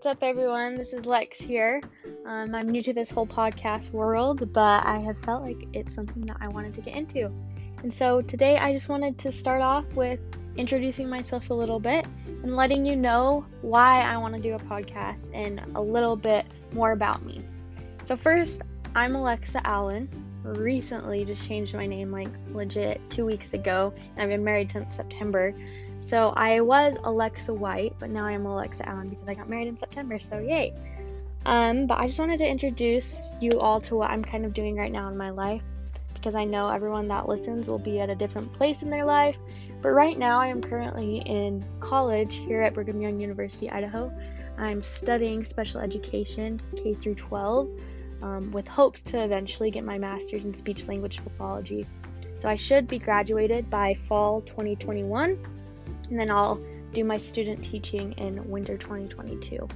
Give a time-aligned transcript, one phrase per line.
[0.00, 0.76] What's up, everyone?
[0.76, 1.82] This is Lex here.
[2.24, 6.24] Um, I'm new to this whole podcast world, but I have felt like it's something
[6.24, 7.30] that I wanted to get into.
[7.82, 10.18] And so today I just wanted to start off with
[10.56, 14.58] introducing myself a little bit and letting you know why I want to do a
[14.58, 17.44] podcast and a little bit more about me.
[18.02, 18.62] So, first,
[18.94, 20.08] I'm Alexa Allen.
[20.44, 24.94] Recently, just changed my name like legit two weeks ago, and I've been married since
[24.94, 25.54] September.
[26.00, 29.76] So I was Alexa White, but now I'm Alexa Allen because I got married in
[29.76, 30.18] September.
[30.18, 30.72] So yay!
[31.46, 34.76] Um, but I just wanted to introduce you all to what I'm kind of doing
[34.76, 35.62] right now in my life
[36.14, 39.38] because I know everyone that listens will be at a different place in their life.
[39.82, 44.12] But right now, I am currently in college here at Brigham Young University, Idaho.
[44.58, 47.70] I'm studying special education K through 12
[48.20, 51.86] um, with hopes to eventually get my master's in speech language pathology.
[52.36, 55.38] So I should be graduated by fall 2021
[56.10, 56.60] and then I'll
[56.92, 59.68] do my student teaching in winter 2022.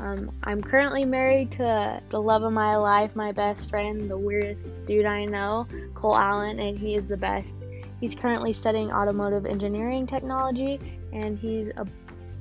[0.00, 4.84] Um, I'm currently married to the love of my life, my best friend, the weirdest
[4.84, 7.58] dude I know, Cole Allen, and he is the best.
[8.00, 10.80] He's currently studying automotive engineering technology,
[11.12, 11.86] and he's a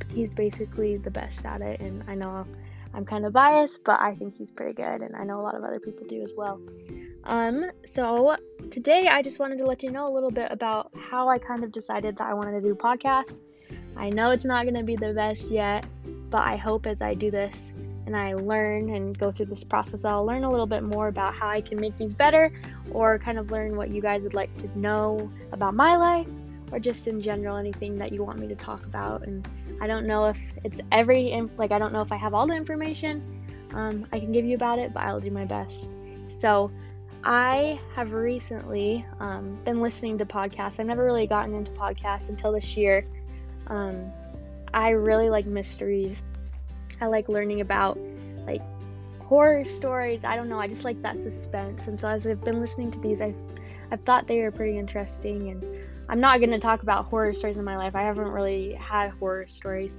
[0.10, 1.80] he's basically the best at it.
[1.82, 2.46] And I know
[2.94, 5.56] I'm kind of biased, but I think he's pretty good, and I know a lot
[5.56, 6.60] of other people do as well.
[7.26, 8.38] Um, so
[8.72, 11.64] today I just wanted to let you know a little bit about how I kind
[11.64, 13.42] of decided that I wanted to do podcasts.
[13.96, 15.86] I know it's not going to be the best yet,
[16.30, 17.74] but I hope as I do this
[18.06, 21.36] and I learn and go through this process, I'll learn a little bit more about
[21.36, 22.52] how I can make these better
[22.92, 26.28] or kind of learn what you guys would like to know about my life
[26.72, 29.28] or just in general anything that you want me to talk about.
[29.28, 29.48] And
[29.82, 32.56] I don't know if it's every, like, I don't know if I have all the
[32.56, 33.42] information
[33.74, 35.90] um, I can give you about it, but I'll do my best.
[36.28, 36.72] So,
[37.24, 40.80] I have recently um, been listening to podcasts.
[40.80, 43.06] I've never really gotten into podcasts until this year.
[43.68, 44.12] Um,
[44.74, 46.24] I really like mysteries.
[47.00, 48.00] I like learning about
[48.46, 48.62] like
[49.20, 50.24] horror stories.
[50.24, 50.60] I don't know.
[50.60, 51.88] I just like that suspense.
[51.88, 53.36] And so as I've been listening to these, I've
[53.92, 55.50] I've thought they were pretty interesting.
[55.50, 55.64] And
[56.10, 57.96] I'm not going to talk about horror stories in my life.
[57.96, 59.98] I haven't really had horror stories,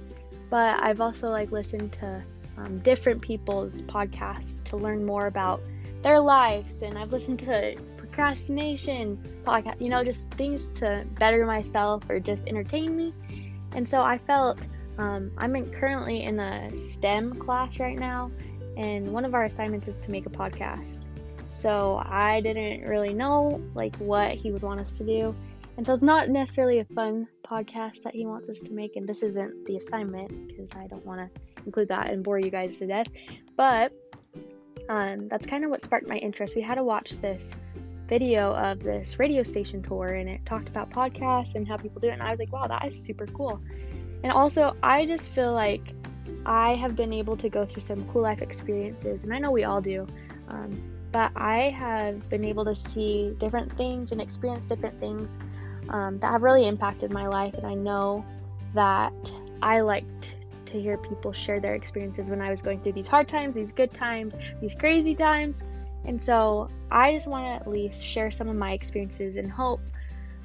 [0.49, 2.23] but I've also like listened to
[2.57, 5.61] um, different people's podcasts to learn more about
[6.03, 12.03] their lives and I've listened to procrastination podcast, you know, just things to better myself
[12.09, 13.13] or just entertain me.
[13.75, 18.31] And so I felt um, I'm in, currently in a STEM class right now,
[18.77, 21.05] and one of our assignments is to make a podcast.
[21.49, 25.35] So I didn't really know like what he would want us to do.
[25.77, 29.09] And so it's not necessarily a fun podcast that he wants us to make, and
[29.09, 32.77] this isn't the assignment because I don't want to include that and bore you guys
[32.77, 33.07] to death.
[33.55, 33.91] But
[34.89, 36.55] um, that's kind of what sparked my interest.
[36.55, 37.53] We had to watch this
[38.07, 42.09] video of this radio station tour and it talked about podcasts and how people do
[42.09, 42.13] it.
[42.13, 43.61] And I was like, wow, that is super cool.
[44.23, 45.93] And also, I just feel like
[46.45, 49.65] I have been able to go through some cool life experiences, and I know we
[49.65, 50.07] all do.
[50.47, 55.37] Um, but I have been able to see different things and experience different things
[55.89, 57.53] um, that have really impacted my life.
[57.53, 58.25] And I know
[58.73, 59.13] that
[59.61, 60.35] I liked
[60.73, 63.71] to hear people share their experiences when I was going through these hard times, these
[63.71, 65.63] good times, these crazy times.
[66.05, 69.79] And so I just want to at least share some of my experiences and hope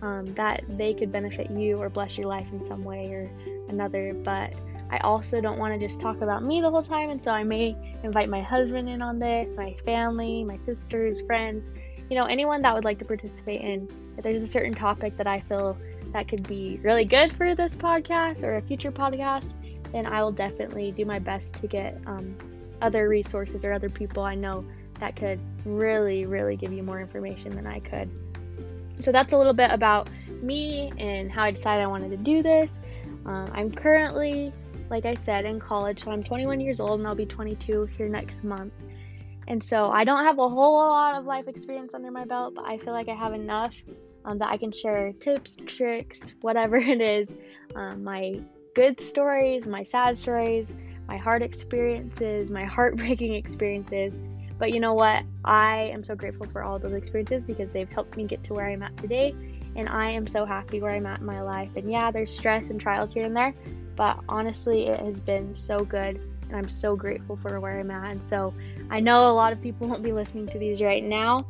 [0.02, 3.30] um, that they could benefit you or bless your life in some way or
[3.68, 4.14] another.
[4.14, 4.52] But
[4.90, 7.10] I also don't want to just talk about me the whole time.
[7.10, 11.64] And so I may invite my husband in on this, my family, my sisters, friends,
[12.08, 13.88] you know, anyone that would like to participate in.
[14.16, 15.76] If there's a certain topic that I feel
[16.12, 19.52] that could be really good for this podcast or a future podcast,
[19.92, 22.36] then I will definitely do my best to get um,
[22.82, 24.64] other resources or other people I know
[25.00, 28.10] that could really, really give you more information than I could.
[29.00, 30.08] So that's a little bit about
[30.42, 32.72] me and how I decided I wanted to do this.
[33.26, 34.52] Um, I'm currently,
[34.90, 38.08] like I said, in college, so I'm 21 years old and I'll be 22 here
[38.08, 38.72] next month.
[39.46, 42.66] And so I don't have a whole lot of life experience under my belt, but
[42.66, 43.74] I feel like I have enough
[44.24, 47.34] um, that I can share tips, tricks, whatever it is,
[47.74, 48.40] um, my
[48.78, 50.72] good stories, my sad stories,
[51.08, 54.14] my hard experiences, my heartbreaking experiences.
[54.56, 55.24] But you know what?
[55.44, 58.66] I am so grateful for all those experiences because they've helped me get to where
[58.66, 59.34] I'm at today.
[59.74, 61.70] And I am so happy where I'm at in my life.
[61.74, 63.52] And yeah, there's stress and trials here and there,
[63.96, 66.20] but honestly, it has been so good.
[66.46, 68.12] And I'm so grateful for where I'm at.
[68.12, 68.54] And so
[68.90, 71.40] I know a lot of people won't be listening to these right now.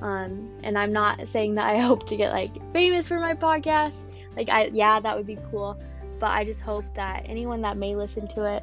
[0.00, 4.04] Um, and I'm not saying that I hope to get like famous for my podcast.
[4.34, 5.78] Like, I, yeah, that would be cool
[6.18, 8.62] but I just hope that anyone that may listen to it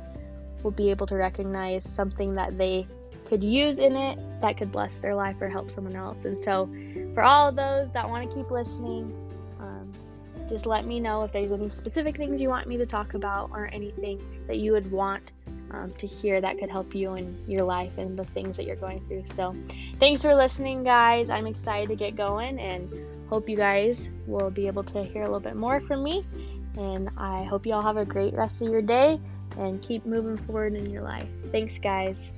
[0.63, 2.87] will be able to recognize something that they
[3.27, 6.25] could use in it that could bless their life or help someone else.
[6.25, 6.69] And so,
[7.13, 9.11] for all of those that want to keep listening,
[9.59, 9.91] um,
[10.47, 13.49] just let me know if there's any specific things you want me to talk about
[13.51, 15.31] or anything that you would want
[15.71, 18.75] um, to hear that could help you in your life and the things that you're
[18.75, 19.25] going through.
[19.33, 19.55] So,
[19.99, 21.29] thanks for listening, guys.
[21.29, 22.89] I'm excited to get going and
[23.29, 26.25] hope you guys will be able to hear a little bit more from me.
[26.77, 29.19] And I hope you all have a great rest of your day
[29.57, 31.27] and keep moving forward in your life.
[31.51, 32.31] Thanks, guys.